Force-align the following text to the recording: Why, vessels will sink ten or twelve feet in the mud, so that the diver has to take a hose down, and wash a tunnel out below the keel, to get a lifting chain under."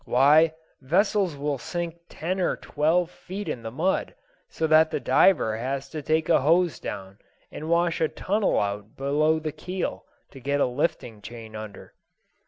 Why, 0.03 0.55
vessels 0.81 1.35
will 1.37 1.59
sink 1.59 1.93
ten 2.09 2.39
or 2.41 2.55
twelve 2.57 3.11
feet 3.11 3.47
in 3.47 3.61
the 3.61 3.69
mud, 3.69 4.15
so 4.49 4.65
that 4.65 4.89
the 4.89 4.99
diver 4.99 5.55
has 5.57 5.89
to 5.89 6.01
take 6.01 6.27
a 6.27 6.41
hose 6.41 6.79
down, 6.79 7.19
and 7.51 7.69
wash 7.69 8.01
a 8.01 8.07
tunnel 8.07 8.59
out 8.59 8.95
below 8.97 9.37
the 9.37 9.51
keel, 9.51 10.05
to 10.31 10.39
get 10.39 10.59
a 10.59 10.65
lifting 10.65 11.21
chain 11.21 11.55
under." 11.55 11.93